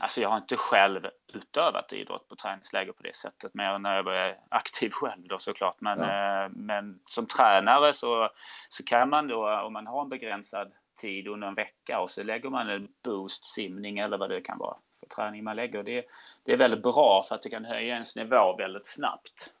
Alltså 0.00 0.20
jag 0.20 0.28
har 0.28 0.36
inte 0.36 0.56
själv 0.56 1.06
utövat 1.32 1.92
idrott 1.92 2.28
på 2.28 2.36
träningsläger 2.36 2.92
på 2.92 3.02
det 3.02 3.16
sättet, 3.16 3.54
mer 3.54 3.78
när 3.78 3.96
jag 3.96 4.02
var 4.02 4.38
aktiv 4.48 4.90
själv 4.90 5.28
då 5.28 5.38
såklart. 5.38 5.80
Men, 5.80 5.98
ja. 5.98 6.44
Eh, 6.44 6.50
men 6.50 7.00
som 7.06 7.26
tränare 7.26 7.94
så, 7.94 8.30
så 8.68 8.84
kan 8.84 9.08
man 9.08 9.28
då, 9.28 9.60
om 9.60 9.72
man 9.72 9.86
har 9.86 10.02
en 10.02 10.08
begränsad 10.08 10.72
tid 11.00 11.28
under 11.28 11.48
en 11.48 11.54
vecka 11.54 12.00
och 12.00 12.10
så 12.10 12.22
lägger 12.22 12.50
man 12.50 12.68
en 12.68 12.88
boost 13.04 13.44
simning 13.44 13.98
eller 13.98 14.18
vad 14.18 14.30
det 14.30 14.40
kan 14.40 14.58
vara 14.58 14.76
för 15.00 15.06
träning 15.06 15.44
man 15.44 15.56
lägger. 15.56 15.82
Det, 15.82 16.04
det 16.44 16.52
är 16.52 16.56
väldigt 16.56 16.82
bra 16.82 17.24
för 17.28 17.34
att 17.34 17.42
det 17.42 17.50
kan 17.50 17.64
höja 17.64 17.94
ens 17.94 18.16
nivå 18.16 18.56
väldigt 18.56 18.86
snabbt. 18.86 19.54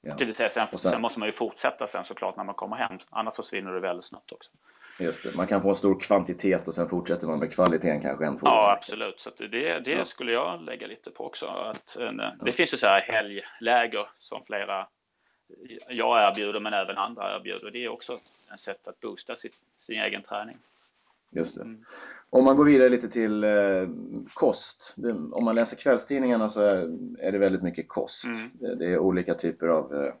Ja. 0.00 0.14
Det 0.18 0.24
vill 0.24 0.34
säga 0.34 0.48
sen, 0.48 0.66
sen, 0.66 0.78
sen 0.78 1.00
måste 1.00 1.18
man 1.18 1.28
ju 1.28 1.32
fortsätta 1.32 1.86
sen 1.86 2.04
såklart 2.04 2.36
när 2.36 2.44
man 2.44 2.54
kommer 2.54 2.76
hem, 2.76 2.98
annars 3.10 3.34
försvinner 3.34 3.72
det 3.72 3.80
väldigt 3.80 4.04
snabbt 4.04 4.32
också. 4.32 4.50
Just 4.98 5.22
det. 5.22 5.36
Man 5.36 5.46
kan 5.46 5.62
få 5.62 5.68
en 5.68 5.74
stor 5.74 6.00
kvantitet 6.00 6.68
och 6.68 6.74
sen 6.74 6.88
fortsätter 6.88 7.26
man 7.26 7.38
med 7.38 7.52
kvaliteten 7.52 8.00
kanske 8.00 8.26
en, 8.26 8.36
två 8.36 8.46
Ja, 8.46 8.72
absolut. 8.72 9.20
Så 9.20 9.30
det, 9.38 9.80
det 9.80 9.90
ja. 9.90 10.04
skulle 10.04 10.32
jag 10.32 10.62
lägga 10.62 10.86
lite 10.86 11.10
på 11.10 11.26
också. 11.26 11.46
Att, 11.46 11.96
en, 11.96 12.18
ja. 12.18 12.32
Det 12.44 12.52
finns 12.52 12.74
ju 12.74 12.78
så 12.78 12.86
här 12.86 13.00
helgläger 13.00 14.08
som 14.18 14.44
flera 14.44 14.86
jag 15.88 16.30
erbjuder 16.30 16.60
men 16.60 16.74
även 16.74 16.98
andra 16.98 17.36
erbjuder. 17.36 17.70
Det 17.70 17.84
är 17.84 17.88
också 17.88 18.18
ett 18.54 18.60
sätt 18.60 18.88
att 18.88 19.00
boosta 19.00 19.36
sitt, 19.36 19.58
sin 19.78 20.00
egen 20.00 20.22
träning. 20.22 20.56
Just 21.30 21.54
det. 21.54 21.62
Mm. 21.62 21.84
Om 22.30 22.44
man 22.44 22.56
går 22.56 22.64
vidare 22.64 22.88
lite 22.88 23.08
till 23.08 23.44
eh, 23.44 23.88
kost. 24.34 24.94
Om 25.32 25.44
man 25.44 25.54
läser 25.54 25.76
kvällstidningarna 25.76 26.48
så 26.48 26.62
är, 26.62 26.76
är 27.18 27.32
det 27.32 27.38
väldigt 27.38 27.62
mycket 27.62 27.88
kost. 27.88 28.24
Mm. 28.24 28.50
Det, 28.52 28.74
det, 28.74 28.86
är 28.86 28.98
olika 28.98 29.34
typer 29.34 29.66
av 29.66 29.94
eh, 29.94 30.14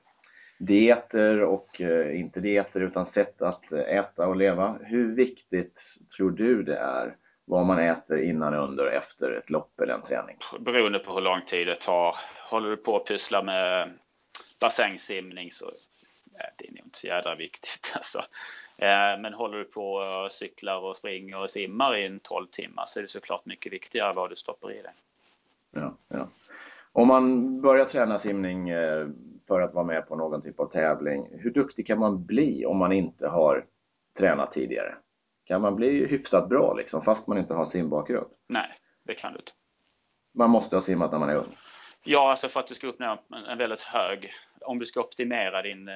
dieter 0.58 1.40
och 1.40 1.80
eh, 1.80 2.20
inte 2.20 2.40
dieter 2.40 2.80
utan 2.80 3.06
sätt 3.06 3.42
att 3.42 3.72
eh, 3.72 3.80
äta 3.80 4.26
och 4.26 4.36
leva. 4.36 4.78
Hur 4.82 5.14
viktigt 5.14 5.82
tror 6.16 6.30
du 6.30 6.62
det 6.62 6.76
är 6.76 7.16
vad 7.44 7.66
man 7.66 7.78
äter 7.78 8.22
innan, 8.22 8.54
under 8.54 8.86
och 8.86 8.92
efter 8.92 9.32
ett 9.32 9.50
lopp 9.50 9.80
eller 9.80 9.94
en 9.94 10.02
träning? 10.02 10.36
Beroende 10.60 10.98
på 10.98 11.14
hur 11.14 11.20
lång 11.20 11.40
tid 11.46 11.66
det 11.66 11.76
tar. 11.80 12.16
Håller 12.50 12.70
du 12.70 12.76
på 12.76 12.96
att 12.96 13.06
pyssla 13.06 13.42
med 13.42 13.90
bassängsimning 14.60 15.52
så 15.52 15.70
det 16.58 16.68
är 16.68 16.70
nog 16.70 16.84
inte 16.84 16.98
så 16.98 17.06
jädra 17.06 17.34
viktigt. 17.34 17.92
Alltså. 17.96 18.18
Eh, 18.76 19.20
men 19.20 19.34
håller 19.34 19.58
du 19.58 19.64
på 19.64 19.92
och 19.92 20.32
cyklar 20.32 20.78
och 20.78 20.96
springer 20.96 21.42
och 21.42 21.50
simmar 21.50 21.96
i 21.96 22.06
en 22.06 22.20
12 22.20 22.46
timmar 22.46 22.84
så 22.86 22.98
är 22.98 23.02
det 23.02 23.08
såklart 23.08 23.46
mycket 23.46 23.72
viktigare 23.72 24.12
vad 24.12 24.30
du 24.30 24.36
stoppar 24.36 24.72
i 24.72 24.82
dig. 24.82 24.92
Ja, 25.70 25.96
ja. 26.08 26.28
Om 26.92 27.08
man 27.08 27.60
börjar 27.60 27.84
träna 27.84 28.18
simning 28.18 28.70
för 29.48 29.60
att 29.60 29.74
vara 29.74 29.84
med 29.84 30.08
på 30.08 30.16
någon 30.16 30.42
typ 30.42 30.60
av 30.60 30.66
tävling. 30.66 31.28
Hur 31.32 31.50
duktig 31.50 31.86
kan 31.86 31.98
man 31.98 32.24
bli 32.24 32.66
om 32.66 32.76
man 32.76 32.92
inte 32.92 33.28
har 33.28 33.66
tränat 34.18 34.52
tidigare? 34.52 34.94
Kan 35.44 35.60
man 35.60 35.76
bli 35.76 36.06
hyfsat 36.06 36.48
bra 36.48 36.74
liksom, 36.74 37.02
fast 37.02 37.26
man 37.26 37.38
inte 37.38 37.54
har 37.54 37.64
simbakgrund? 37.64 38.30
Nej, 38.48 38.68
det 39.04 39.14
kan 39.14 39.32
du 39.32 39.38
inte. 39.38 39.52
Man 40.34 40.50
måste 40.50 40.76
ha 40.76 40.80
simmat 40.80 41.12
när 41.12 41.18
man 41.18 41.28
är 41.28 41.36
ung? 41.36 41.56
Ja, 42.06 42.30
alltså 42.30 42.48
för 42.48 42.60
att 42.60 42.66
du 42.66 42.74
ska 42.74 42.86
uppnå 42.86 43.18
en 43.48 43.58
väldigt 43.58 43.80
hög, 43.80 44.32
om 44.60 44.78
du 44.78 44.86
ska 44.86 45.00
optimera 45.00 45.62
din 45.62 45.88
eh, 45.88 45.94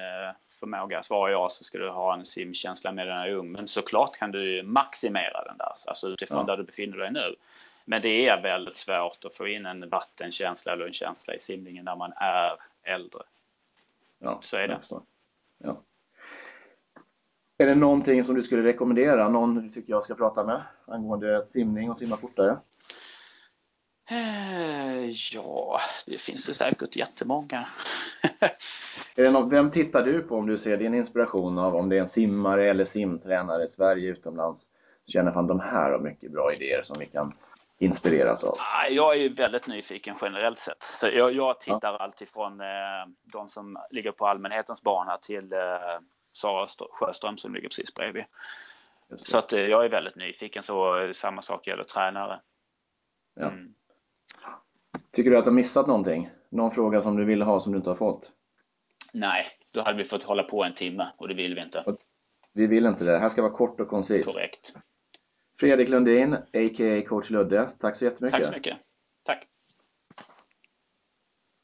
förmåga, 0.59 1.03
svarar 1.03 1.31
jag, 1.31 1.51
så 1.51 1.63
ska 1.63 1.77
du 1.77 1.89
ha 1.89 2.13
en 2.13 2.25
simkänsla 2.25 2.91
med 2.91 3.07
när 3.07 3.25
du 3.25 3.31
är 3.31 3.35
ung. 3.35 3.51
Men 3.51 3.67
såklart 3.67 4.17
kan 4.17 4.31
du 4.31 4.63
maximera 4.63 5.43
den 5.43 5.57
där, 5.57 5.73
alltså 5.87 6.07
utifrån 6.07 6.37
ja. 6.37 6.43
där 6.45 6.57
du 6.57 6.63
befinner 6.63 6.97
dig 6.97 7.11
nu. 7.11 7.35
Men 7.85 8.01
det 8.01 8.27
är 8.27 8.41
väldigt 8.41 8.77
svårt 8.77 9.25
att 9.25 9.33
få 9.33 9.47
in 9.47 9.65
en 9.65 9.89
vattenkänsla 9.89 10.73
eller 10.73 10.85
en 10.85 10.93
känsla 10.93 11.33
i 11.33 11.39
simningen 11.39 11.85
när 11.85 11.95
man 11.95 12.13
är 12.15 12.55
äldre. 12.83 13.21
Ja, 14.19 14.39
så 14.41 14.57
är 14.57 14.67
det. 14.67 14.79
Ja. 15.57 15.83
Är 17.57 17.65
det 17.65 17.75
någonting 17.75 18.23
som 18.23 18.35
du 18.35 18.43
skulle 18.43 18.63
rekommendera? 18.63 19.29
Någon 19.29 19.55
du 19.55 19.69
tycker 19.69 19.93
jag 19.93 20.03
ska 20.03 20.15
prata 20.15 20.43
med 20.43 20.61
angående 20.85 21.45
simning 21.45 21.89
och 21.89 21.97
simma 21.97 22.17
fortare? 22.17 22.57
Eh, 24.09 25.09
ja, 25.33 25.79
det 26.05 26.21
finns 26.21 26.47
det 26.47 26.53
säkert 26.53 26.95
jättemånga. 26.95 27.67
är 29.15 29.23
det 29.23 29.31
någon, 29.31 29.49
vem 29.49 29.71
tittar 29.71 30.03
du 30.03 30.21
på 30.21 30.35
om 30.35 30.47
du 30.47 30.57
ser 30.57 30.77
din 30.77 30.93
inspiration 30.93 31.57
av 31.57 31.75
om 31.75 31.89
det 31.89 31.97
är 31.97 32.01
en 32.01 32.09
simmare 32.09 32.69
eller 32.69 32.85
simtränare 32.85 33.63
i 33.63 33.67
Sverige 33.67 34.09
utomlands? 34.09 34.71
Känner 35.07 35.31
fan 35.31 35.47
de 35.47 35.59
här 35.59 35.91
har 35.91 35.99
mycket 35.99 36.31
bra 36.31 36.53
idéer 36.53 36.81
som 36.83 36.99
vi 36.99 37.05
kan 37.05 37.31
inspireras 37.79 38.43
av? 38.43 38.57
Jag 38.89 39.17
är 39.17 39.29
väldigt 39.29 39.67
nyfiken 39.67 40.15
generellt 40.21 40.59
sett. 40.59 40.83
Så 40.83 41.07
jag, 41.07 41.33
jag 41.33 41.59
tittar 41.59 41.93
ja. 41.93 41.97
alltid 41.97 42.29
från 42.29 42.61
eh, 42.61 42.67
de 43.33 43.47
som 43.47 43.77
ligger 43.89 44.11
på 44.11 44.27
allmänhetens 44.27 44.83
bana 44.83 45.17
till 45.17 45.53
eh, 45.53 45.59
Sara 46.33 46.67
Sjöström 46.91 47.37
som 47.37 47.53
ligger 47.53 47.67
precis 47.67 47.93
bredvid. 47.93 48.23
Så 49.15 49.37
att 49.37 49.53
eh, 49.53 49.59
jag 49.59 49.85
är 49.85 49.89
väldigt 49.89 50.15
nyfiken. 50.15 50.63
Så 50.63 51.09
samma 51.13 51.41
sak 51.41 51.67
gäller 51.67 51.83
tränare. 51.83 52.39
Ja. 53.35 53.47
Mm. 53.47 53.73
Tycker 55.11 55.31
du 55.31 55.37
att 55.37 55.45
du 55.45 55.49
har 55.49 55.55
missat 55.55 55.87
någonting? 55.87 56.29
Någon 56.49 56.71
fråga 56.71 57.01
som 57.01 57.17
du 57.17 57.25
ville 57.25 57.45
ha 57.45 57.59
som 57.59 57.71
du 57.71 57.77
inte 57.77 57.89
har 57.89 57.97
fått? 57.97 58.31
Nej, 59.13 59.45
då 59.73 59.81
hade 59.81 59.97
vi 59.97 60.03
fått 60.03 60.23
hålla 60.23 60.43
på 60.43 60.63
en 60.63 60.73
timme 60.73 61.07
och 61.17 61.27
det 61.27 61.33
vill 61.33 61.55
vi 61.55 61.61
inte. 61.61 61.95
Vi 62.53 62.67
vill 62.67 62.85
inte 62.85 63.03
det. 63.03 63.11
Det 63.11 63.19
här 63.19 63.29
ska 63.29 63.41
vara 63.41 63.53
kort 63.53 63.79
och 63.79 63.87
koncist. 63.87 64.33
Korrekt. 64.33 64.73
Fredrik 65.59 65.89
Lundin, 65.89 66.33
a.k.a. 66.33 67.01
coach 67.01 67.29
Ludde. 67.29 67.69
Tack 67.79 67.95
så 67.95 68.05
jättemycket. 68.05 68.37
Tack 68.37 68.45
så 68.45 68.51
mycket. 68.51 68.77